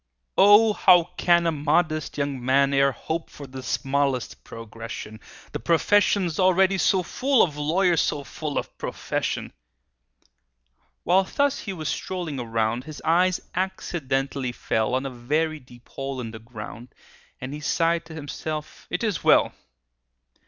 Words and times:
"O, 0.39 0.73
how 0.73 1.11
can 1.15 1.45
a 1.45 1.51
modest 1.51 2.17
young 2.17 2.43
man 2.43 2.73
E'er 2.73 2.91
hope 2.91 3.29
for 3.29 3.45
the 3.45 3.61
smallest 3.61 4.43
progression,— 4.43 5.19
The 5.51 5.59
profession's 5.59 6.39
already 6.39 6.79
so 6.79 7.03
full 7.03 7.43
Of 7.43 7.55
lawyers 7.55 8.01
so 8.01 8.23
full 8.23 8.57
of 8.57 8.75
profession!" 8.79 9.53
While 11.03 11.25
thus 11.25 11.59
he 11.59 11.73
was 11.73 11.87
strolling 11.89 12.39
around, 12.39 12.85
His 12.85 12.99
eye 13.05 13.31
accidentally 13.53 14.51
fell 14.53 14.95
On 14.95 15.05
a 15.05 15.11
very 15.11 15.59
deep 15.59 15.87
hole 15.89 16.19
in 16.19 16.31
the 16.31 16.39
ground, 16.39 16.95
And 17.39 17.53
he 17.53 17.59
sighed 17.59 18.05
to 18.05 18.15
himself, 18.15 18.87
"It 18.89 19.03
is 19.03 19.23
well!" 19.23 19.53